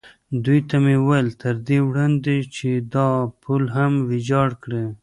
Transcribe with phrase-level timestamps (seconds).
[0.43, 3.09] دوی ته مې وویل: تر دې وړاندې چې دا
[3.43, 4.85] پل هم ویجاړ کړي.